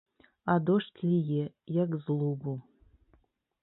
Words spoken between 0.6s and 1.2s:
дождж